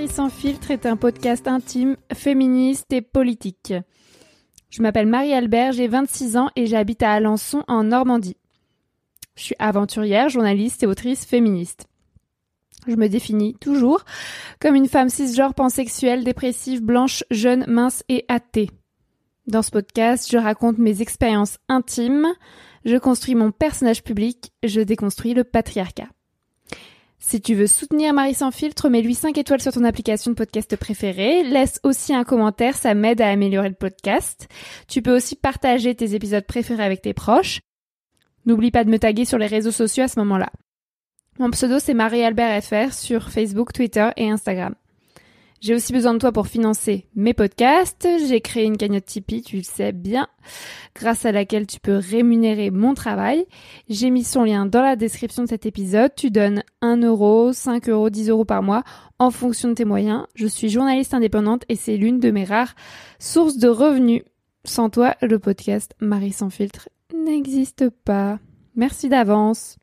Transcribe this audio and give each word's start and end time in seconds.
Marie 0.00 0.12
sans 0.14 0.30
filtre 0.30 0.70
est 0.70 0.86
un 0.86 0.96
podcast 0.96 1.46
intime, 1.46 1.98
féministe 2.14 2.90
et 2.90 3.02
politique. 3.02 3.74
Je 4.70 4.80
m'appelle 4.80 5.06
Marie 5.06 5.34
Albert, 5.34 5.72
j'ai 5.72 5.88
26 5.88 6.38
ans 6.38 6.48
et 6.56 6.64
j'habite 6.64 7.02
à 7.02 7.12
Alençon 7.12 7.64
en 7.68 7.84
Normandie. 7.84 8.38
Je 9.36 9.42
suis 9.42 9.56
aventurière, 9.58 10.30
journaliste 10.30 10.82
et 10.82 10.86
autrice 10.86 11.26
féministe. 11.26 11.84
Je 12.86 12.94
me 12.94 13.10
définis 13.10 13.56
toujours 13.60 14.06
comme 14.58 14.74
une 14.74 14.88
femme 14.88 15.10
cisgenre 15.10 15.52
pansexuelle, 15.52 16.24
dépressive, 16.24 16.82
blanche, 16.82 17.22
jeune, 17.30 17.66
mince 17.68 18.02
et 18.08 18.24
athée. 18.28 18.70
Dans 19.48 19.60
ce 19.60 19.70
podcast, 19.70 20.30
je 20.32 20.38
raconte 20.38 20.78
mes 20.78 21.02
expériences 21.02 21.58
intimes, 21.68 22.26
je 22.86 22.96
construis 22.96 23.34
mon 23.34 23.50
personnage 23.50 24.02
public, 24.02 24.50
je 24.62 24.80
déconstruis 24.80 25.34
le 25.34 25.44
patriarcat. 25.44 26.08
Si 27.22 27.42
tu 27.42 27.54
veux 27.54 27.66
soutenir 27.66 28.14
Marie 28.14 28.32
sans 28.32 28.50
filtre, 28.50 28.88
mets-lui 28.88 29.14
5 29.14 29.36
étoiles 29.36 29.60
sur 29.60 29.74
ton 29.74 29.84
application 29.84 30.30
de 30.30 30.36
podcast 30.36 30.74
préférée. 30.76 31.44
Laisse 31.44 31.78
aussi 31.82 32.14
un 32.14 32.24
commentaire, 32.24 32.76
ça 32.76 32.94
m'aide 32.94 33.20
à 33.20 33.28
améliorer 33.28 33.68
le 33.68 33.74
podcast. 33.74 34.48
Tu 34.88 35.02
peux 35.02 35.14
aussi 35.14 35.36
partager 35.36 35.94
tes 35.94 36.14
épisodes 36.14 36.46
préférés 36.46 36.82
avec 36.82 37.02
tes 37.02 37.12
proches. 37.12 37.60
N'oublie 38.46 38.70
pas 38.70 38.84
de 38.84 38.90
me 38.90 38.98
taguer 38.98 39.26
sur 39.26 39.36
les 39.36 39.46
réseaux 39.46 39.70
sociaux 39.70 40.04
à 40.04 40.08
ce 40.08 40.18
moment-là. 40.20 40.50
Mon 41.38 41.50
pseudo 41.50 41.78
c'est 41.78 41.94
Marie-Albert 41.94 42.64
FR 42.64 42.94
sur 42.94 43.30
Facebook, 43.30 43.74
Twitter 43.74 44.08
et 44.16 44.30
Instagram. 44.30 44.74
J'ai 45.60 45.74
aussi 45.74 45.92
besoin 45.92 46.14
de 46.14 46.18
toi 46.18 46.32
pour 46.32 46.46
financer 46.46 47.06
mes 47.14 47.34
podcasts. 47.34 48.08
J'ai 48.26 48.40
créé 48.40 48.64
une 48.64 48.78
cagnotte 48.78 49.04
Tipeee, 49.04 49.42
tu 49.42 49.58
le 49.58 49.62
sais 49.62 49.92
bien, 49.92 50.26
grâce 50.94 51.26
à 51.26 51.32
laquelle 51.32 51.66
tu 51.66 51.80
peux 51.80 51.98
rémunérer 51.98 52.70
mon 52.70 52.94
travail. 52.94 53.44
J'ai 53.86 54.08
mis 54.08 54.24
son 54.24 54.44
lien 54.44 54.64
dans 54.64 54.80
la 54.80 54.96
description 54.96 55.42
de 55.42 55.48
cet 55.50 55.66
épisode. 55.66 56.14
Tu 56.16 56.30
donnes 56.30 56.62
1 56.80 57.02
euro, 57.02 57.52
5 57.52 57.90
euros, 57.90 58.08
10 58.08 58.30
euros 58.30 58.46
par 58.46 58.62
mois 58.62 58.84
en 59.18 59.30
fonction 59.30 59.68
de 59.68 59.74
tes 59.74 59.84
moyens. 59.84 60.24
Je 60.34 60.46
suis 60.46 60.70
journaliste 60.70 61.12
indépendante 61.12 61.64
et 61.68 61.76
c'est 61.76 61.98
l'une 61.98 62.20
de 62.20 62.30
mes 62.30 62.44
rares 62.44 62.74
sources 63.18 63.58
de 63.58 63.68
revenus. 63.68 64.22
Sans 64.64 64.88
toi, 64.88 65.14
le 65.20 65.38
podcast 65.38 65.94
Marie 66.00 66.32
sans 66.32 66.48
filtre 66.48 66.88
n'existe 67.14 67.90
pas. 67.90 68.38
Merci 68.76 69.10
d'avance. 69.10 69.76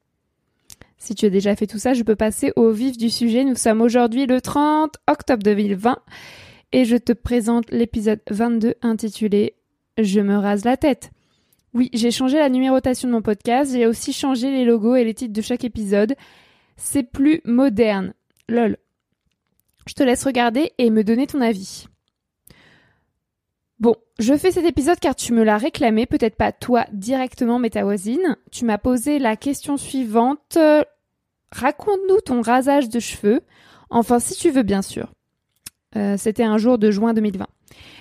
Si 0.98 1.14
tu 1.16 1.26
as 1.26 1.30
déjà 1.30 1.56
fait 1.56 1.68
tout 1.68 1.78
ça, 1.78 1.94
je 1.94 2.04
peux 2.04 2.16
passer 2.16 2.52
au 2.56 2.72
vif 2.72 2.98
du 2.98 3.10
sujet. 3.10 3.44
Nous 3.44 3.56
sommes 3.56 3.82
aujourd'hui 3.82 4.26
le 4.26 4.42
30 4.42 4.96
octobre 5.08 5.44
2020 5.44 6.00
et 6.72 6.86
je 6.86 6.98
te 6.98 7.14
présente 7.14 7.70
l'épisode 7.72 8.22
22 8.30 8.76
intitulé 8.82 9.56
Je 9.98 10.20
me 10.20 10.38
rase 10.38 10.66
la 10.66 10.76
tête. 10.76 11.12
Oui, 11.74 11.90
j'ai 11.94 12.12
changé 12.12 12.40
la 12.40 12.50
numérotation 12.50 13.08
de 13.08 13.14
mon 13.14 13.22
podcast, 13.22 13.72
j'ai 13.74 13.86
aussi 13.86 14.12
changé 14.12 14.50
les 14.50 14.66
logos 14.66 14.96
et 14.96 15.04
les 15.04 15.14
titres 15.14 15.34
de 15.34 15.42
chaque 15.42 15.64
épisode. 15.64 16.16
C'est 16.76 17.04
plus 17.04 17.42
moderne. 17.46 18.14
Lol. 18.50 18.78
Je 19.86 19.94
te 19.94 20.04
laisse 20.04 20.24
regarder 20.24 20.72
et 20.78 20.90
me 20.90 21.04
donner 21.04 21.28
ton 21.28 21.42
avis. 21.42 21.86
Bon, 23.80 23.96
je 24.18 24.36
fais 24.36 24.52
cet 24.52 24.66
épisode 24.66 25.00
car 25.00 25.16
tu 25.16 25.34
me 25.34 25.44
l'as 25.44 25.58
réclamé, 25.58 26.08
peut-être 26.08 26.36
pas 26.36 26.52
toi 26.52 26.86
directement, 26.92 27.60
mais 27.60 27.70
ta 27.70 27.84
voisine. 27.84 28.38
Tu 28.52 28.66
m'as 28.66 28.80
posé 28.80 29.20
la 29.20 29.36
question 29.36 29.78
suivante. 29.78 30.58
Raconte-nous 31.52 32.22
ton 32.22 32.42
rasage 32.42 32.90
de 32.90 33.00
cheveux. 33.00 33.42
Enfin, 33.90 34.20
si 34.20 34.36
tu 34.36 34.52
veux, 34.52 34.64
bien 34.64 34.82
sûr. 34.82 35.14
Euh, 35.96 36.18
C'était 36.18 36.44
un 36.44 36.58
jour 36.58 36.78
de 36.78 36.92
juin 36.92 37.14
2020. 37.14 37.48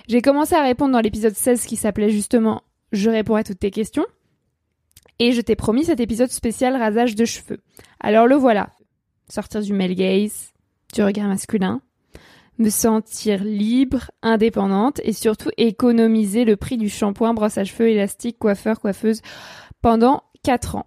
J'ai 0.07 0.21
commencé 0.21 0.55
à 0.55 0.63
répondre 0.63 0.93
dans 0.93 1.01
l'épisode 1.01 1.35
16 1.35 1.65
qui 1.65 1.75
s'appelait 1.75 2.09
justement 2.09 2.63
Je 2.91 3.09
réponds 3.09 3.35
à 3.35 3.43
toutes 3.43 3.59
tes 3.59 3.71
questions. 3.71 4.05
Et 5.19 5.31
je 5.31 5.41
t'ai 5.41 5.55
promis 5.55 5.85
cet 5.85 5.99
épisode 5.99 6.29
spécial 6.29 6.75
rasage 6.75 7.15
de 7.15 7.25
cheveux. 7.25 7.59
Alors 7.99 8.27
le 8.27 8.35
voilà. 8.35 8.69
Sortir 9.29 9.61
du 9.61 9.73
male 9.73 9.95
gaze, 9.95 10.53
du 10.93 11.01
regard 11.03 11.27
masculin, 11.27 11.81
me 12.59 12.69
sentir 12.69 13.43
libre, 13.43 14.11
indépendante 14.21 15.01
et 15.03 15.13
surtout 15.13 15.49
économiser 15.57 16.45
le 16.45 16.55
prix 16.55 16.77
du 16.77 16.89
shampoing, 16.89 17.33
brosse 17.33 17.57
à 17.57 17.63
cheveux, 17.63 17.89
élastique, 17.89 18.39
coiffeur, 18.39 18.79
coiffeuse 18.79 19.21
pendant 19.81 20.23
4 20.43 20.75
ans. 20.77 20.85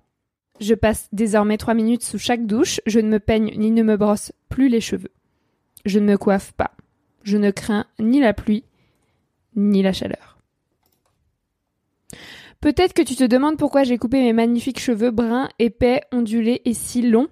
Je 0.60 0.75
passe 0.75 1.09
désormais 1.12 1.56
3 1.56 1.72
minutes 1.75 2.04
sous 2.04 2.19
chaque 2.19 2.47
douche, 2.47 2.81
je 2.87 3.00
ne 3.00 3.09
me 3.09 3.19
peigne 3.19 3.53
ni 3.56 3.71
ne 3.71 3.82
me 3.82 3.97
brosse 3.97 4.32
plus 4.50 4.69
les 4.69 4.82
cheveux. 4.82 5.12
Je 5.87 5.98
ne 5.98 6.04
me 6.04 6.19
coiffe 6.19 6.53
pas. 6.53 6.72
Je 7.22 7.38
ne 7.38 7.50
crains 7.50 7.87
ni 7.98 8.21
la 8.21 8.34
pluie, 8.34 8.65
ni 9.56 9.82
la 9.82 9.94
chaleur. 9.94 10.38
Peut-être 12.60 12.93
que 12.93 13.03
tu 13.03 13.16
te 13.16 13.25
demandes 13.25 13.56
pourquoi 13.56 13.84
j'ai 13.84 13.97
coupé 13.97 14.21
mes 14.21 14.34
magnifiques 14.34 14.81
cheveux 14.81 15.10
bruns, 15.10 15.48
épais, 15.59 16.03
ondulés 16.12 16.60
et 16.66 16.75
si 16.75 17.00
longs. 17.00 17.28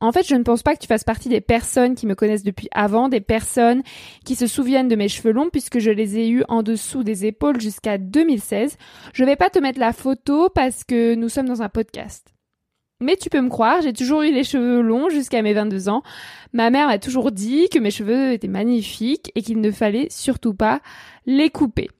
En 0.00 0.10
fait, 0.10 0.26
je 0.26 0.34
ne 0.34 0.42
pense 0.42 0.64
pas 0.64 0.74
que 0.74 0.80
tu 0.80 0.88
fasses 0.88 1.04
partie 1.04 1.28
des 1.28 1.40
personnes 1.40 1.94
qui 1.94 2.06
me 2.06 2.16
connaissent 2.16 2.42
depuis 2.42 2.68
avant, 2.72 3.08
des 3.08 3.20
personnes 3.20 3.82
qui 4.24 4.34
se 4.34 4.48
souviennent 4.48 4.88
de 4.88 4.96
mes 4.96 5.08
cheveux 5.08 5.32
longs 5.32 5.50
puisque 5.50 5.78
je 5.78 5.90
les 5.90 6.18
ai 6.18 6.28
eus 6.28 6.42
en 6.48 6.64
dessous 6.64 7.04
des 7.04 7.26
épaules 7.26 7.60
jusqu'à 7.60 7.96
2016. 7.96 8.76
Je 9.14 9.24
vais 9.24 9.36
pas 9.36 9.50
te 9.50 9.60
mettre 9.60 9.78
la 9.78 9.92
photo 9.92 10.50
parce 10.50 10.82
que 10.82 11.14
nous 11.14 11.28
sommes 11.28 11.48
dans 11.48 11.62
un 11.62 11.68
podcast. 11.68 12.35
Mais 13.00 13.16
tu 13.16 13.28
peux 13.28 13.42
me 13.42 13.50
croire, 13.50 13.82
j'ai 13.82 13.92
toujours 13.92 14.22
eu 14.22 14.32
les 14.32 14.44
cheveux 14.44 14.80
longs 14.80 15.10
jusqu'à 15.10 15.42
mes 15.42 15.52
22 15.52 15.90
ans. 15.90 16.02
Ma 16.54 16.70
mère 16.70 16.86
m'a 16.86 16.98
toujours 16.98 17.30
dit 17.30 17.68
que 17.68 17.78
mes 17.78 17.90
cheveux 17.90 18.32
étaient 18.32 18.48
magnifiques 18.48 19.30
et 19.34 19.42
qu'il 19.42 19.60
ne 19.60 19.70
fallait 19.70 20.08
surtout 20.10 20.54
pas 20.54 20.80
les 21.26 21.50
couper. 21.50 21.90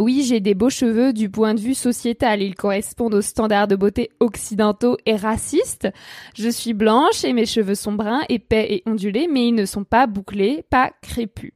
Oui, 0.00 0.24
j'ai 0.24 0.40
des 0.40 0.54
beaux 0.54 0.70
cheveux 0.70 1.12
du 1.12 1.28
point 1.28 1.54
de 1.54 1.60
vue 1.60 1.74
sociétal. 1.74 2.42
Ils 2.42 2.54
correspondent 2.54 3.14
aux 3.14 3.22
standards 3.22 3.66
de 3.66 3.76
beauté 3.76 4.10
occidentaux 4.20 4.96
et 5.06 5.16
racistes. 5.16 5.88
Je 6.34 6.48
suis 6.48 6.74
blanche 6.74 7.24
et 7.24 7.32
mes 7.32 7.46
cheveux 7.46 7.74
sont 7.74 7.92
bruns, 7.92 8.22
épais 8.28 8.66
et 8.70 8.82
ondulés, 8.86 9.28
mais 9.30 9.48
ils 9.48 9.54
ne 9.54 9.64
sont 9.64 9.84
pas 9.84 10.06
bouclés, 10.06 10.64
pas 10.70 10.92
crépus. 11.02 11.52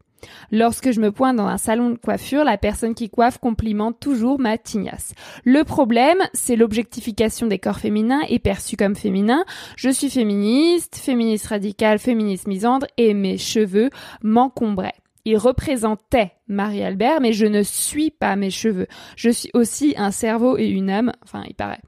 Lorsque 0.50 0.92
je 0.92 1.00
me 1.00 1.12
pointe 1.12 1.36
dans 1.36 1.46
un 1.46 1.58
salon 1.58 1.90
de 1.90 1.96
coiffure, 1.96 2.44
la 2.44 2.58
personne 2.58 2.94
qui 2.94 3.10
coiffe 3.10 3.38
complimente 3.38 4.00
toujours 4.00 4.38
ma 4.38 4.58
tignasse. 4.58 5.14
Le 5.44 5.64
problème, 5.64 6.18
c'est 6.32 6.56
l'objectification 6.56 7.46
des 7.46 7.58
corps 7.58 7.78
féminins 7.78 8.22
et 8.28 8.38
perçus 8.38 8.76
comme 8.76 8.96
féminins. 8.96 9.44
Je 9.76 9.90
suis 9.90 10.10
féministe, 10.10 10.96
féministe 10.96 11.46
radicale, 11.46 11.98
féministe 11.98 12.46
misandre 12.46 12.86
et 12.96 13.14
mes 13.14 13.38
cheveux 13.38 13.90
m'encombraient. 14.22 14.94
Il 15.24 15.36
représentait 15.36 16.32
Marie-Albert, 16.48 17.20
mais 17.20 17.32
je 17.32 17.46
ne 17.46 17.62
suis 17.62 18.10
pas 18.10 18.34
mes 18.34 18.50
cheveux. 18.50 18.88
Je 19.16 19.30
suis 19.30 19.50
aussi 19.54 19.94
un 19.96 20.10
cerveau 20.10 20.58
et 20.58 20.66
une 20.66 20.90
âme, 20.90 21.12
enfin, 21.22 21.44
il 21.46 21.54
paraît. 21.54 21.80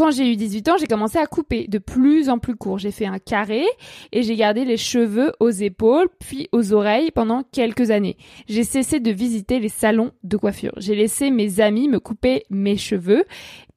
Quand 0.00 0.10
j'ai 0.10 0.32
eu 0.32 0.36
18 0.36 0.66
ans, 0.70 0.76
j'ai 0.78 0.86
commencé 0.86 1.18
à 1.18 1.26
couper 1.26 1.68
de 1.68 1.76
plus 1.76 2.30
en 2.30 2.38
plus 2.38 2.56
court. 2.56 2.78
J'ai 2.78 2.90
fait 2.90 3.04
un 3.04 3.18
carré 3.18 3.66
et 4.12 4.22
j'ai 4.22 4.34
gardé 4.34 4.64
les 4.64 4.78
cheveux 4.78 5.34
aux 5.40 5.50
épaules 5.50 6.08
puis 6.18 6.48
aux 6.52 6.72
oreilles 6.72 7.10
pendant 7.10 7.42
quelques 7.42 7.90
années. 7.90 8.16
J'ai 8.48 8.64
cessé 8.64 8.98
de 8.98 9.10
visiter 9.10 9.58
les 9.58 9.68
salons 9.68 10.12
de 10.24 10.38
coiffure. 10.38 10.72
J'ai 10.78 10.94
laissé 10.94 11.30
mes 11.30 11.60
amis 11.60 11.86
me 11.86 12.00
couper 12.00 12.44
mes 12.48 12.78
cheveux 12.78 13.26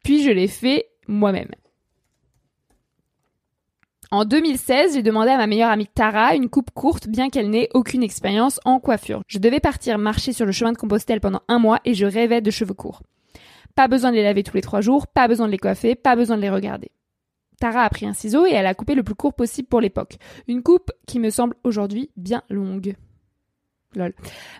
puis 0.01 0.23
je 0.23 0.31
l'ai 0.31 0.47
fait 0.47 0.87
moi-même. 1.09 1.51
En 4.09 4.23
2016, 4.23 4.93
j'ai 4.93 5.03
demandé 5.03 5.31
à 5.31 5.37
ma 5.37 5.47
meilleure 5.47 5.71
amie 5.71 5.87
Tara 5.93 6.35
une 6.35 6.47
coupe 6.47 6.71
courte, 6.71 7.09
bien 7.09 7.29
qu'elle 7.29 7.49
n'ait 7.49 7.67
aucune 7.73 8.01
expérience 8.01 8.61
en 8.63 8.79
coiffure. 8.79 9.23
Je 9.27 9.39
devais 9.39 9.59
partir 9.59 9.97
marcher 9.97 10.31
sur 10.31 10.45
le 10.45 10.53
chemin 10.53 10.71
de 10.71 10.77
Compostelle 10.77 11.19
pendant 11.19 11.41
un 11.49 11.59
mois 11.59 11.81
et 11.83 11.93
je 11.93 12.05
rêvais 12.05 12.39
de 12.39 12.49
cheveux 12.49 12.75
courts. 12.75 13.01
Pas 13.75 13.87
besoin 13.87 14.11
de 14.11 14.15
les 14.15 14.23
laver 14.23 14.43
tous 14.43 14.55
les 14.55 14.61
trois 14.61 14.81
jours, 14.81 15.07
pas 15.07 15.27
besoin 15.27 15.47
de 15.47 15.51
les 15.51 15.57
coiffer, 15.57 15.95
pas 15.95 16.15
besoin 16.15 16.37
de 16.37 16.41
les 16.41 16.49
regarder. 16.49 16.91
Tara 17.59 17.83
a 17.83 17.89
pris 17.89 18.05
un 18.05 18.13
ciseau 18.13 18.45
et 18.45 18.51
elle 18.51 18.65
a 18.65 18.73
coupé 18.73 18.93
le 18.95 19.03
plus 19.03 19.15
court 19.15 19.33
possible 19.33 19.67
pour 19.67 19.81
l'époque. 19.81 20.17
Une 20.47 20.63
coupe 20.63 20.91
qui 21.07 21.19
me 21.19 21.29
semble 21.29 21.55
aujourd'hui 21.63 22.09
bien 22.17 22.43
longue. 22.49 22.95
Lol. 23.95 24.13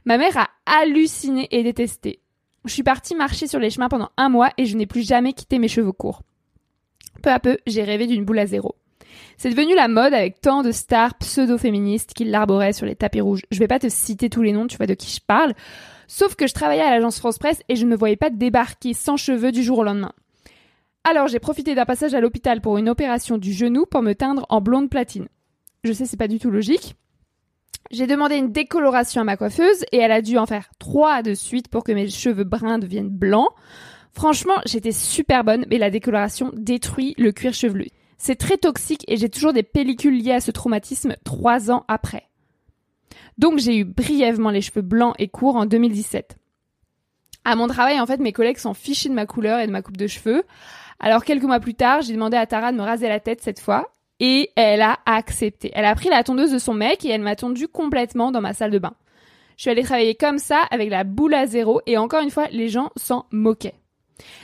Ma 0.06 0.18
mère 0.18 0.38
a 0.38 0.50
halluciné 0.66 1.48
et 1.52 1.64
détesté. 1.64 2.20
Je 2.66 2.72
suis 2.72 2.84
partie 2.84 3.16
marcher 3.16 3.48
sur 3.48 3.60
les 3.60 3.70
chemins 3.70 3.90
pendant 3.90 4.12
un 4.16 4.30
mois 4.30 4.52
et 4.58 4.66
je 4.66 4.78
n'ai 4.78 4.86
plus 4.86 5.06
jamais 5.06 5.34
quitté 5.34 5.60
mes 5.60 5.68
cheveux 5.68 5.92
courts. 5.92 6.22
Peu 7.22 7.30
à 7.30 7.40
peu, 7.40 7.58
j'ai 7.68 7.84
rêvé 7.84 8.08
d'une 8.08 8.26
boule 8.26 8.40
à 8.40 8.46
zéro. 8.46 8.76
C'est 9.38 9.50
devenu 9.50 9.76
la 9.76 9.88
mode 9.88 10.14
avec 10.14 10.42
tant 10.42 10.62
de 10.62 10.72
stars 10.72 11.16
pseudo-féministes 11.16 12.14
qui 12.14 12.26
l'arboraient 12.26 12.74
sur 12.74 12.86
les 12.86 12.96
tapis 12.96 13.22
rouges. 13.22 13.42
Je 13.52 13.60
vais 13.60 13.68
pas 13.68 13.80
te 13.80 13.90
citer 13.90 14.30
tous 14.30 14.42
les 14.42 14.52
noms, 14.52 14.68
tu 14.68 14.78
vois 14.78 14.86
de 14.86 14.94
qui 14.94 15.14
je 15.14 15.20
parle. 15.26 15.54
Sauf 16.08 16.36
que 16.36 16.48
je 16.48 16.54
travaillais 16.54 16.82
à 16.82 16.92
l'agence 16.92 17.20
France 17.20 17.40
Presse 17.40 17.62
et 17.70 17.76
je 17.76 17.86
ne 17.86 17.92
me 17.92 17.96
voyais 17.96 18.16
pas 18.16 18.30
débarquer 18.30 18.94
sans 18.94 19.18
cheveux 19.18 19.52
du 19.52 19.64
jour 19.64 19.80
au 19.80 19.84
lendemain. 19.84 20.14
Alors 21.04 21.28
j'ai 21.28 21.40
profité 21.40 21.76
d'un 21.76 21.86
passage 21.86 22.14
à 22.14 22.22
l'hôpital 22.22 22.62
pour 22.62 22.78
une 22.78 22.88
opération 22.88 23.38
du 23.38 23.52
genou 23.52 23.86
pour 23.86 24.02
me 24.02 24.14
teindre 24.14 24.46
en 24.50 24.62
blonde 24.62 24.90
platine. 24.90 25.28
Je 25.84 25.92
sais, 25.92 26.06
c'est 26.06 26.18
pas 26.18 26.30
du 26.30 26.40
tout 26.40 26.50
logique. 26.50 26.96
J'ai 27.92 28.08
demandé 28.08 28.36
une 28.36 28.52
décoloration 28.52 29.22
à 29.22 29.24
ma 29.26 29.36
coiffeuse 29.36 29.84
et 29.92 29.98
elle 29.98 30.12
a 30.12 30.22
dû 30.22 30.38
en 30.38 30.46
faire 30.46 30.70
trois 30.80 31.22
de 31.22 31.34
suite 31.34 31.68
pour 31.68 31.84
que 31.84 31.92
mes 31.92 32.10
cheveux 32.10 32.46
bruns 32.46 32.80
deviennent 32.80 33.10
blancs. 33.10 33.50
Franchement, 34.14 34.56
j'étais 34.66 34.92
super 34.92 35.44
bonne, 35.44 35.66
mais 35.70 35.78
la 35.78 35.90
décoloration 35.90 36.52
détruit 36.54 37.16
le 37.18 37.32
cuir 37.32 37.54
chevelu. 37.54 37.90
C'est 38.18 38.36
très 38.36 38.58
toxique 38.58 39.04
et 39.08 39.18
j'ai 39.18 39.30
toujours 39.30 39.54
des 39.54 39.64
pellicules 39.64 40.18
liées 40.18 40.34
à 40.34 40.42
ce 40.42 40.52
traumatisme 40.52 41.16
trois 41.24 41.72
ans 41.72 41.86
après. 41.88 42.30
Donc 43.38 43.60
j'ai 43.60 43.78
eu 43.78 43.84
brièvement 43.84 44.50
les 44.50 44.62
cheveux 44.62 44.82
blancs 44.82 45.16
et 45.20 45.28
courts 45.28 45.56
en 45.56 45.66
2017. 45.66 46.38
À 47.46 47.56
mon 47.56 47.68
travail, 47.68 48.00
en 48.00 48.06
fait, 48.06 48.20
mes 48.20 48.32
collègues 48.32 48.58
s'en 48.58 48.74
fichaient 48.74 49.10
de 49.10 49.14
ma 49.14 49.26
couleur 49.26 49.60
et 49.60 49.68
de 49.68 49.72
ma 49.72 49.82
coupe 49.82 49.98
de 49.98 50.08
cheveux. 50.08 50.44
Alors 51.00 51.26
quelques 51.26 51.44
mois 51.44 51.60
plus 51.60 51.74
tard, 51.74 52.02
j'ai 52.02 52.14
demandé 52.14 52.38
à 52.38 52.46
Tara 52.46 52.72
de 52.72 52.78
me 52.78 52.84
raser 52.84 53.10
la 53.10 53.20
tête 53.20 53.42
cette 53.42 53.60
fois. 53.60 53.92
Et 54.20 54.52
elle 54.56 54.82
a 54.82 55.00
accepté. 55.06 55.72
Elle 55.74 55.86
a 55.86 55.96
pris 55.96 56.08
la 56.08 56.24
tondeuse 56.24 56.52
de 56.52 56.60
son 56.60 56.74
mec 56.74 57.04
et 57.04 57.10
elle 57.10 57.22
m'a 57.22 57.36
tondu 57.36 57.68
complètement 57.68 58.32
dans 58.32 58.40
ma 58.40 58.54
salle 58.54 58.72
de 58.72 58.80
bain. 58.80 58.94
Je 59.58 59.64
suis 59.64 59.70
allée 59.70 59.84
travailler 59.84 60.16
comme 60.16 60.38
ça 60.38 60.62
avec 60.72 60.90
la 60.90 61.04
boule 61.04 61.34
à 61.34 61.46
zéro 61.46 61.82
et 61.86 61.98
encore 61.98 62.22
une 62.22 62.32
fois, 62.32 62.48
les 62.52 62.70
gens 62.70 62.92
s'en 62.96 63.26
moquaient. 63.32 63.76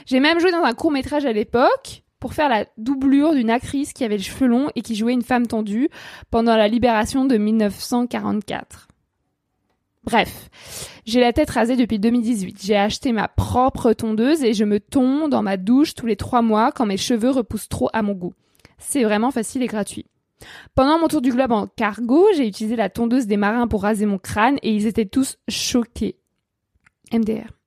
J'ai 0.04 0.20
même 0.20 0.40
joué 0.40 0.50
dans 0.50 0.62
un 0.62 0.74
court 0.74 0.90
métrage 0.90 1.24
à 1.24 1.32
l'époque 1.32 2.02
pour 2.20 2.34
faire 2.34 2.48
la 2.48 2.66
doublure 2.76 3.34
d'une 3.34 3.50
actrice 3.50 3.92
qui 3.92 4.04
avait 4.04 4.18
les 4.18 4.22
cheveux 4.22 4.46
longs 4.46 4.68
et 4.76 4.82
qui 4.82 4.94
jouait 4.94 5.14
une 5.14 5.22
femme 5.22 5.46
tendue 5.46 5.88
pendant 6.30 6.56
la 6.56 6.68
libération 6.68 7.24
de 7.24 7.36
1944. 7.36 8.88
Bref, 10.04 10.50
j'ai 11.04 11.20
la 11.20 11.32
tête 11.32 11.50
rasée 11.50 11.76
depuis 11.76 11.98
2018. 11.98 12.58
J'ai 12.62 12.76
acheté 12.76 13.12
ma 13.12 13.28
propre 13.28 13.92
tondeuse 13.92 14.42
et 14.42 14.54
je 14.54 14.64
me 14.64 14.80
tonds 14.80 15.28
dans 15.28 15.42
ma 15.42 15.56
douche 15.56 15.94
tous 15.94 16.06
les 16.06 16.16
trois 16.16 16.42
mois 16.42 16.72
quand 16.72 16.86
mes 16.86 16.96
cheveux 16.96 17.30
repoussent 17.30 17.68
trop 17.68 17.90
à 17.92 18.02
mon 18.02 18.12
goût. 18.12 18.34
C'est 18.78 19.04
vraiment 19.04 19.30
facile 19.30 19.62
et 19.62 19.66
gratuit. 19.66 20.06
Pendant 20.74 20.98
mon 20.98 21.08
tour 21.08 21.20
du 21.20 21.32
globe 21.32 21.52
en 21.52 21.66
cargo, 21.66 22.26
j'ai 22.34 22.46
utilisé 22.46 22.76
la 22.76 22.88
tondeuse 22.88 23.26
des 23.26 23.36
marins 23.36 23.68
pour 23.68 23.82
raser 23.82 24.06
mon 24.06 24.18
crâne 24.18 24.58
et 24.62 24.72
ils 24.72 24.86
étaient 24.86 25.06
tous 25.06 25.36
choqués. 25.48 26.16
MDR. 27.12 27.59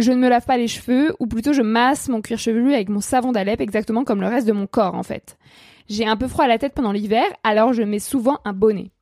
Je 0.00 0.12
ne 0.12 0.16
me 0.16 0.30
lave 0.30 0.46
pas 0.46 0.56
les 0.56 0.66
cheveux, 0.66 1.14
ou 1.20 1.26
plutôt 1.26 1.52
je 1.52 1.60
masse 1.60 2.08
mon 2.08 2.22
cuir 2.22 2.38
chevelu 2.38 2.72
avec 2.72 2.88
mon 2.88 3.02
savon 3.02 3.32
d'Alep 3.32 3.60
exactement 3.60 4.02
comme 4.02 4.22
le 4.22 4.28
reste 4.28 4.46
de 4.46 4.52
mon 4.52 4.66
corps 4.66 4.94
en 4.94 5.02
fait. 5.02 5.36
J'ai 5.90 6.06
un 6.06 6.16
peu 6.16 6.26
froid 6.26 6.46
à 6.46 6.48
la 6.48 6.56
tête 6.56 6.72
pendant 6.72 6.92
l'hiver, 6.92 7.24
alors 7.44 7.74
je 7.74 7.82
mets 7.82 7.98
souvent 7.98 8.38
un 8.46 8.54
bonnet. 8.54 8.92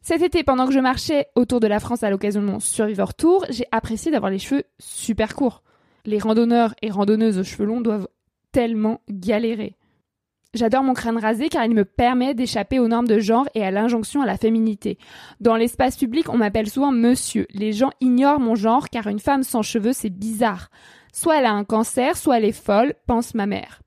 Cet 0.00 0.22
été, 0.22 0.42
pendant 0.42 0.66
que 0.66 0.72
je 0.72 0.80
marchais 0.80 1.26
autour 1.34 1.60
de 1.60 1.66
la 1.66 1.80
France 1.80 2.02
à 2.02 2.08
l'occasion 2.08 2.40
de 2.40 2.46
mon 2.46 2.60
Survivor 2.60 3.12
Tour, 3.12 3.44
j'ai 3.50 3.66
apprécié 3.72 4.10
d'avoir 4.10 4.30
les 4.30 4.38
cheveux 4.38 4.62
super 4.78 5.34
courts. 5.34 5.62
Les 6.06 6.18
randonneurs 6.18 6.74
et 6.80 6.90
randonneuses 6.90 7.38
aux 7.38 7.44
cheveux 7.44 7.66
longs 7.66 7.82
doivent 7.82 8.08
tellement 8.52 9.02
galérer. 9.10 9.76
J'adore 10.52 10.82
mon 10.82 10.94
crâne 10.94 11.16
rasé 11.16 11.48
car 11.48 11.64
il 11.64 11.74
me 11.74 11.84
permet 11.84 12.34
d'échapper 12.34 12.80
aux 12.80 12.88
normes 12.88 13.06
de 13.06 13.20
genre 13.20 13.48
et 13.54 13.64
à 13.64 13.70
l'injonction 13.70 14.20
à 14.20 14.26
la 14.26 14.36
féminité. 14.36 14.98
Dans 15.40 15.54
l'espace 15.54 15.96
public, 15.96 16.28
on 16.28 16.38
m'appelle 16.38 16.68
souvent 16.68 16.90
monsieur. 16.90 17.46
Les 17.50 17.72
gens 17.72 17.92
ignorent 18.00 18.40
mon 18.40 18.56
genre 18.56 18.88
car 18.88 19.06
une 19.06 19.20
femme 19.20 19.44
sans 19.44 19.62
cheveux, 19.62 19.92
c'est 19.92 20.10
bizarre. 20.10 20.70
Soit 21.12 21.38
elle 21.38 21.46
a 21.46 21.52
un 21.52 21.62
cancer, 21.62 22.16
soit 22.16 22.38
elle 22.38 22.44
est 22.44 22.52
folle, 22.52 22.94
pense 23.06 23.34
ma 23.34 23.46
mère. 23.46 23.80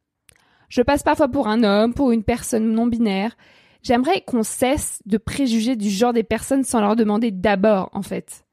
Je 0.69 0.81
passe 0.81 1.03
parfois 1.03 1.27
pour 1.27 1.49
un 1.49 1.63
homme, 1.63 1.93
pour 1.93 2.13
une 2.13 2.23
personne 2.23 2.71
non 2.71 2.87
binaire. 2.87 3.35
J'aimerais 3.81 4.21
qu'on 4.21 4.43
cesse 4.43 5.01
de 5.05 5.17
préjuger 5.17 5.75
du 5.75 5.89
genre 5.89 6.13
des 6.13 6.23
personnes 6.23 6.63
sans 6.63 6.79
leur 6.79 6.95
demander 6.95 7.31
d'abord, 7.31 7.89
en 7.91 8.03
fait. 8.03 8.45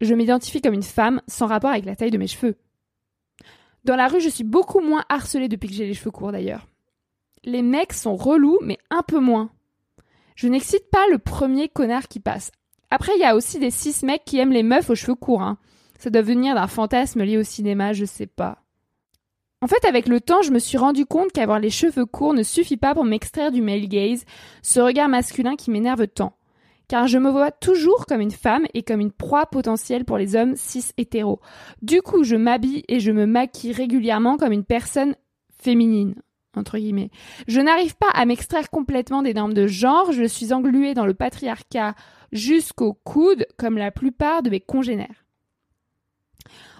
Je 0.00 0.12
m'identifie 0.12 0.60
comme 0.60 0.74
une 0.74 0.82
femme 0.82 1.22
sans 1.28 1.46
rapport 1.46 1.70
avec 1.70 1.84
la 1.84 1.94
taille 1.94 2.10
de 2.10 2.18
mes 2.18 2.26
cheveux. 2.26 2.56
Dans 3.84 3.94
la 3.94 4.08
rue, 4.08 4.20
je 4.20 4.28
suis 4.28 4.44
beaucoup 4.44 4.80
moins 4.80 5.04
harcelée 5.08 5.48
depuis 5.48 5.68
que 5.68 5.74
j'ai 5.74 5.86
les 5.86 5.94
cheveux 5.94 6.10
courts 6.10 6.32
d'ailleurs 6.32 6.66
les 7.46 7.62
mecs 7.62 7.92
sont 7.92 8.16
relous, 8.16 8.58
mais 8.60 8.78
un 8.90 9.02
peu 9.02 9.20
moins. 9.20 9.50
Je 10.34 10.48
n'excite 10.48 10.90
pas 10.90 11.06
le 11.10 11.18
premier 11.18 11.68
connard 11.68 12.08
qui 12.08 12.20
passe. 12.20 12.50
Après, 12.90 13.12
il 13.16 13.20
y 13.20 13.24
a 13.24 13.34
aussi 13.34 13.58
des 13.58 13.70
six 13.70 14.02
mecs 14.02 14.24
qui 14.24 14.38
aiment 14.38 14.52
les 14.52 14.62
meufs 14.62 14.90
aux 14.90 14.94
cheveux 14.94 15.14
courts. 15.14 15.42
Hein. 15.42 15.56
Ça 15.98 16.10
doit 16.10 16.22
venir 16.22 16.54
d'un 16.54 16.66
fantasme 16.66 17.22
lié 17.22 17.38
au 17.38 17.42
cinéma, 17.42 17.92
je 17.92 18.04
sais 18.04 18.26
pas. 18.26 18.58
En 19.62 19.68
fait, 19.68 19.84
avec 19.86 20.06
le 20.06 20.20
temps, 20.20 20.42
je 20.42 20.50
me 20.50 20.58
suis 20.58 20.76
rendu 20.76 21.06
compte 21.06 21.32
qu'avoir 21.32 21.58
les 21.58 21.70
cheveux 21.70 22.04
courts 22.04 22.34
ne 22.34 22.42
suffit 22.42 22.76
pas 22.76 22.94
pour 22.94 23.04
m'extraire 23.04 23.50
du 23.50 23.62
male 23.62 23.88
gaze, 23.88 24.24
ce 24.62 24.80
regard 24.80 25.08
masculin 25.08 25.56
qui 25.56 25.70
m'énerve 25.70 26.06
tant. 26.08 26.36
Car 26.88 27.08
je 27.08 27.18
me 27.18 27.30
vois 27.30 27.50
toujours 27.50 28.06
comme 28.06 28.20
une 28.20 28.30
femme 28.30 28.66
et 28.74 28.82
comme 28.82 29.00
une 29.00 29.10
proie 29.10 29.46
potentielle 29.46 30.04
pour 30.04 30.18
les 30.18 30.36
hommes 30.36 30.54
cis 30.56 30.84
hétéros. 30.98 31.40
Du 31.82 32.02
coup, 32.02 32.22
je 32.22 32.36
m'habille 32.36 32.84
et 32.88 33.00
je 33.00 33.10
me 33.10 33.26
maquille 33.26 33.72
régulièrement 33.72 34.36
comme 34.36 34.52
une 34.52 34.64
personne 34.64 35.16
féminine 35.58 36.14
entre 36.56 36.78
guillemets. 36.78 37.10
Je 37.48 37.60
n'arrive 37.60 37.96
pas 37.96 38.10
à 38.12 38.24
m'extraire 38.24 38.70
complètement 38.70 39.22
des 39.22 39.34
normes 39.34 39.54
de 39.54 39.66
genre, 39.66 40.12
je 40.12 40.24
suis 40.24 40.52
engluée 40.52 40.94
dans 40.94 41.06
le 41.06 41.14
patriarcat 41.14 41.94
jusqu'au 42.32 42.92
coude, 42.92 43.46
comme 43.56 43.78
la 43.78 43.90
plupart 43.90 44.42
de 44.42 44.50
mes 44.50 44.60
congénères. 44.60 45.24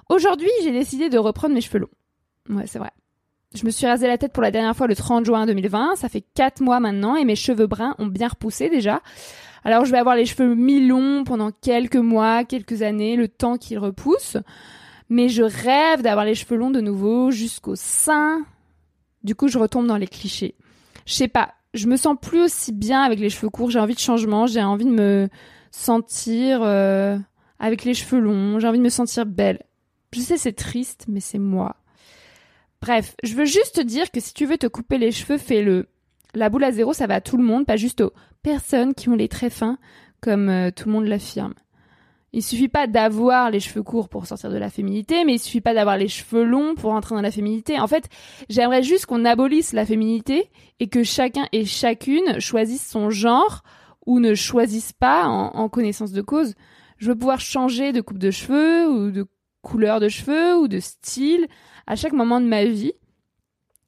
Aujourd'hui, 0.09 0.51
j'ai 0.63 0.73
décidé 0.73 1.09
de 1.09 1.19
reprendre 1.19 1.55
mes 1.55 1.61
cheveux 1.61 1.81
longs. 1.81 2.57
Ouais, 2.57 2.67
c'est 2.67 2.79
vrai. 2.79 2.93
Je 3.55 3.65
me 3.65 3.71
suis 3.71 3.87
rasé 3.87 4.07
la 4.07 4.19
tête 4.19 4.33
pour 4.33 4.43
la 4.43 4.51
dernière 4.51 4.77
fois 4.77 4.87
le 4.87 4.95
30 4.95 5.25
juin 5.25 5.47
2020, 5.47 5.97
ça 5.97 6.09
fait 6.09 6.25
4 6.35 6.61
mois 6.61 6.79
maintenant, 6.79 7.17
et 7.17 7.25
mes 7.25 7.37
cheveux 7.37 7.67
bruns 7.67 7.95
ont 7.99 8.07
bien 8.07 8.29
repoussé 8.29 8.69
déjà. 8.69 9.01
Alors 9.65 9.85
je 9.85 9.91
vais 9.91 9.99
avoir 9.99 10.15
les 10.15 10.27
cheveux 10.27 10.55
mi-longs 10.55 11.25
pendant 11.25 11.51
quelques 11.51 11.97
mois, 11.97 12.45
quelques 12.45 12.83
années, 12.83 13.17
le 13.17 13.29
temps 13.29 13.57
qu'ils 13.57 13.79
repoussent. 13.79 14.37
Mais 15.09 15.29
je 15.29 15.43
rêve 15.43 16.03
d'avoir 16.03 16.25
les 16.25 16.35
cheveux 16.35 16.57
longs 16.57 16.71
de 16.71 16.81
nouveau 16.81 17.31
jusqu'au 17.31 17.75
sein, 17.77 18.45
du 19.25 19.35
coup, 19.35 19.49
je 19.49 19.59
retombe 19.59 19.87
dans 19.87 19.97
les 19.97 20.07
clichés. 20.07 20.55
Je 21.07 21.15
sais 21.15 21.29
pas, 21.29 21.55
je 21.75 21.87
me 21.87 21.97
sens 21.97 22.17
plus 22.21 22.41
aussi 22.41 22.73
bien 22.73 23.03
avec 23.03 23.21
les 23.21 23.31
cheveux 23.31 23.51
courts. 23.51 23.71
J'ai 23.71 23.79
envie 23.79 23.95
de 23.95 24.01
changement, 24.01 24.47
j'ai 24.47 24.63
envie 24.63 24.85
de 24.85 24.91
me 24.91 25.29
sentir 25.71 26.63
euh, 26.63 27.19
avec 27.59 27.85
les 27.85 27.95
cheveux 27.95 28.19
longs, 28.19 28.59
j'ai 28.59 28.69
envie 28.69 28.79
de 28.79 28.85
me 28.85 28.89
sentir 28.89 29.27
belle. 29.27 29.61
Je 30.13 30.21
sais, 30.21 30.39
c'est 30.39 30.53
triste, 30.53 31.05
mais 31.09 31.21
c'est 31.21 31.39
moi. 31.39 31.77
Bref, 32.81 33.15
je 33.23 33.35
veux 33.35 33.45
juste 33.45 33.77
te 33.77 33.81
dire 33.81 34.11
que 34.11 34.21
si 34.21 34.33
tu 34.33 34.47
veux 34.47 34.57
te 34.57 34.67
couper 34.67 34.97
les 34.97 35.13
cheveux, 35.13 35.39
fais-le. 35.39 35.89
La 36.35 36.49
boule 36.49 36.65
à 36.65 36.73
zéro, 36.73 36.93
ça 36.93 37.07
va 37.07 37.17
à 37.17 37.21
tout 37.21 37.37
le 37.37 37.45
monde, 37.45 37.67
pas 37.67 37.77
juste 37.77 38.01
aux 38.01 38.13
personnes 38.43 38.95
qui 38.95 39.09
ont 39.09 39.15
les 39.15 39.29
traits 39.29 39.53
fins, 39.53 39.79
comme 40.21 40.49
euh, 40.49 40.71
tout 40.71 40.89
le 40.89 40.93
monde 40.93 41.07
l'affirme. 41.07 41.55
Il 42.37 42.43
suffit 42.43 42.69
pas 42.69 42.87
d'avoir 42.87 43.51
les 43.51 43.61
cheveux 43.61 43.83
courts 43.83 44.11
pour 44.11 44.27
sortir 44.27 44.51
de 44.51 44.59
la 44.59 44.69
féminité, 44.69 45.25
mais 45.25 45.37
il 45.37 45.39
suffit 45.39 45.63
pas 45.63 45.73
d'avoir 45.73 45.97
les 45.97 46.07
cheveux 46.07 46.45
longs 46.45 46.75
pour 46.75 46.93
entrer 46.93 47.15
dans 47.15 47.23
la 47.23 47.31
féminité. 47.31 47.81
En 47.81 47.87
fait, 47.87 48.11
j'aimerais 48.51 48.83
juste 48.83 49.07
qu'on 49.07 49.25
abolisse 49.25 49.73
la 49.73 49.87
féminité 49.87 50.51
et 50.79 50.89
que 50.89 51.03
chacun 51.03 51.47
et 51.53 51.65
chacune 51.65 52.39
choisisse 52.39 52.87
son 52.87 53.09
genre 53.09 53.63
ou 54.05 54.21
ne 54.21 54.35
choisisse 54.35 54.93
pas 54.93 55.25
en, 55.25 55.67
connaissance 55.71 56.13
de 56.13 56.21
cause. 56.21 56.53
Je 56.99 57.09
veux 57.09 57.17
pouvoir 57.17 57.41
changer 57.41 57.93
de 57.93 58.03
coupe 58.03 58.19
de 58.19 58.31
cheveux 58.31 58.87
ou 58.87 59.11
de 59.11 59.25
couleur 59.63 59.99
de 59.99 60.11
cheveux 60.11 60.59
ou 60.59 60.69
de 60.69 60.79
style 60.79 61.47
à 61.87 61.97
chaque 61.97 62.13
moment 62.13 62.43
de 62.43 62.47
ma 62.47 62.67
vie. 62.67 62.93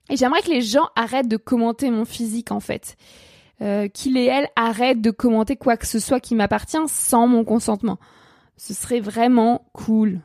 Et 0.08 0.16
j'aimerais 0.16 0.40
que 0.40 0.50
les 0.50 0.62
gens 0.62 0.88
arrêtent 0.96 1.28
de 1.28 1.36
commenter 1.36 1.90
mon 1.90 2.06
physique 2.06 2.50
en 2.50 2.60
fait. 2.60 2.96
Euh, 3.60 3.88
qu'il 3.88 4.16
et 4.16 4.24
elle 4.24 4.48
arrêtent 4.56 5.02
de 5.02 5.10
commenter 5.10 5.56
quoi 5.56 5.76
que 5.76 5.86
ce 5.86 5.98
soit 5.98 6.20
qui 6.20 6.34
m'appartient 6.34 6.78
sans 6.86 7.26
mon 7.26 7.44
consentement. 7.44 7.98
Ce 8.58 8.74
serait 8.74 9.00
vraiment 9.00 9.70
cool. 9.72 10.20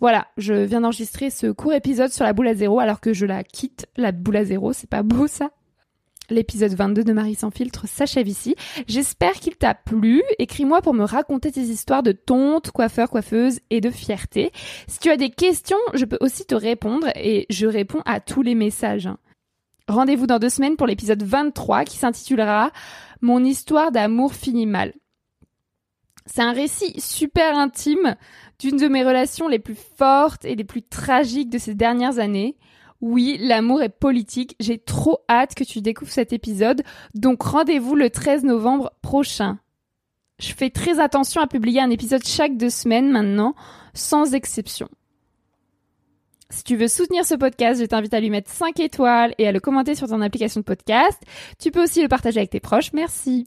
Voilà, 0.00 0.26
je 0.36 0.54
viens 0.54 0.80
d'enregistrer 0.80 1.30
ce 1.30 1.48
court 1.48 1.74
épisode 1.74 2.10
sur 2.10 2.24
la 2.24 2.32
boule 2.32 2.48
à 2.48 2.54
zéro 2.54 2.80
alors 2.80 3.00
que 3.00 3.12
je 3.12 3.26
la 3.26 3.44
quitte, 3.44 3.86
la 3.96 4.10
boule 4.10 4.36
à 4.36 4.44
zéro, 4.44 4.72
c'est 4.72 4.88
pas 4.88 5.02
beau 5.02 5.26
ça? 5.26 5.50
L'épisode 6.30 6.72
22 6.72 7.04
de 7.04 7.12
Marie 7.12 7.34
sans 7.34 7.50
filtre 7.50 7.86
s'achève 7.86 8.28
ici. 8.28 8.54
J'espère 8.86 9.34
qu'il 9.34 9.56
t'a 9.56 9.74
plu. 9.74 10.22
Écris-moi 10.38 10.80
pour 10.80 10.94
me 10.94 11.04
raconter 11.04 11.52
tes 11.52 11.60
histoires 11.60 12.02
de 12.02 12.12
tonte, 12.12 12.70
coiffeur, 12.70 13.10
coiffeuse 13.10 13.58
et 13.70 13.80
de 13.80 13.90
fierté. 13.90 14.50
Si 14.86 15.00
tu 15.00 15.10
as 15.10 15.16
des 15.16 15.30
questions, 15.30 15.78
je 15.94 16.04
peux 16.04 16.18
aussi 16.20 16.46
te 16.46 16.54
répondre 16.54 17.08
et 17.16 17.46
je 17.50 17.66
réponds 17.66 18.02
à 18.04 18.20
tous 18.20 18.42
les 18.42 18.54
messages. 18.54 19.08
Rendez-vous 19.88 20.26
dans 20.26 20.38
deux 20.38 20.48
semaines 20.48 20.76
pour 20.76 20.86
l'épisode 20.86 21.22
23 21.22 21.84
qui 21.84 21.96
s'intitulera 21.96 22.70
Mon 23.20 23.44
histoire 23.44 23.92
d'amour 23.92 24.34
finit 24.34 24.66
mal. 24.66 24.92
C'est 26.26 26.42
un 26.42 26.52
récit 26.52 27.00
super 27.00 27.56
intime 27.56 28.16
d'une 28.58 28.76
de 28.76 28.86
mes 28.86 29.02
relations 29.02 29.48
les 29.48 29.58
plus 29.58 29.78
fortes 29.96 30.44
et 30.44 30.54
les 30.54 30.64
plus 30.64 30.82
tragiques 30.82 31.50
de 31.50 31.58
ces 31.58 31.74
dernières 31.74 32.18
années. 32.18 32.56
Oui, 33.00 33.36
l'amour 33.40 33.82
est 33.82 33.88
politique. 33.88 34.54
J'ai 34.60 34.78
trop 34.78 35.24
hâte 35.28 35.56
que 35.56 35.64
tu 35.64 35.80
découvres 35.80 36.12
cet 36.12 36.32
épisode. 36.32 36.82
Donc 37.14 37.42
rendez-vous 37.42 37.96
le 37.96 38.10
13 38.10 38.44
novembre 38.44 38.92
prochain. 39.02 39.58
Je 40.38 40.52
fais 40.54 40.70
très 40.70 41.00
attention 41.00 41.40
à 41.40 41.48
publier 41.48 41.80
un 41.80 41.90
épisode 41.90 42.24
chaque 42.24 42.56
deux 42.56 42.70
semaines 42.70 43.10
maintenant, 43.10 43.54
sans 43.94 44.34
exception. 44.34 44.88
Si 46.52 46.64
tu 46.64 46.76
veux 46.76 46.86
soutenir 46.86 47.24
ce 47.24 47.34
podcast, 47.34 47.80
je 47.80 47.86
t'invite 47.86 48.12
à 48.12 48.20
lui 48.20 48.28
mettre 48.28 48.50
5 48.50 48.78
étoiles 48.78 49.34
et 49.38 49.48
à 49.48 49.52
le 49.52 49.58
commenter 49.58 49.94
sur 49.94 50.06
ton 50.06 50.20
application 50.20 50.60
de 50.60 50.66
podcast. 50.66 51.18
Tu 51.58 51.70
peux 51.70 51.82
aussi 51.82 52.02
le 52.02 52.08
partager 52.08 52.40
avec 52.40 52.50
tes 52.50 52.60
proches. 52.60 52.92
Merci. 52.92 53.46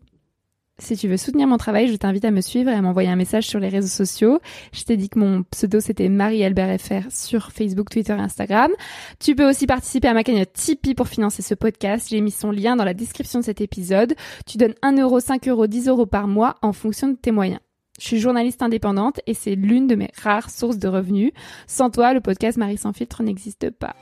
Si 0.79 0.97
tu 0.97 1.07
veux 1.07 1.15
soutenir 1.15 1.47
mon 1.47 1.57
travail, 1.57 1.87
je 1.87 1.95
t'invite 1.95 2.25
à 2.25 2.31
me 2.31 2.41
suivre 2.41 2.71
et 2.71 2.73
à 2.73 2.81
m'envoyer 2.81 3.07
un 3.07 3.15
message 3.15 3.45
sur 3.45 3.59
les 3.59 3.69
réseaux 3.69 3.87
sociaux. 3.87 4.39
Je 4.73 4.83
t'ai 4.83 4.97
dit 4.97 5.09
que 5.09 5.19
mon 5.19 5.43
pseudo 5.43 5.79
c'était 5.79 6.09
Marie-Albert 6.09 6.81
FR 6.81 7.11
sur 7.11 7.51
Facebook, 7.51 7.91
Twitter 7.91 8.13
et 8.13 8.21
Instagram. 8.21 8.71
Tu 9.19 9.35
peux 9.35 9.47
aussi 9.47 9.67
participer 9.67 10.07
à 10.07 10.15
ma 10.15 10.23
cagnotte 10.23 10.53
Tipeee 10.53 10.95
pour 10.95 11.07
financer 11.07 11.43
ce 11.43 11.53
podcast. 11.53 12.07
J'ai 12.09 12.21
mis 12.21 12.31
son 12.31 12.49
lien 12.49 12.75
dans 12.75 12.85
la 12.85 12.95
description 12.95 13.39
de 13.39 13.45
cet 13.45 13.61
épisode. 13.61 14.15
Tu 14.47 14.57
donnes 14.57 14.75
1 14.81 14.97
euro, 14.97 15.19
5 15.19 15.47
euros, 15.47 15.67
10 15.67 15.89
euros 15.89 16.07
par 16.07 16.27
mois 16.27 16.55
en 16.63 16.73
fonction 16.73 17.07
de 17.07 17.15
tes 17.15 17.31
moyens. 17.31 17.59
Je 17.99 18.07
suis 18.07 18.19
journaliste 18.19 18.61
indépendante 18.61 19.21
et 19.25 19.33
c'est 19.33 19.55
l'une 19.55 19.87
de 19.87 19.95
mes 19.95 20.11
rares 20.21 20.49
sources 20.49 20.77
de 20.77 20.87
revenus. 20.87 21.31
Sans 21.67 21.89
toi, 21.89 22.13
le 22.13 22.21
podcast 22.21 22.57
Marie 22.57 22.77
sans 22.77 22.93
filtre 22.93 23.23
n'existe 23.23 23.69
pas. 23.69 23.95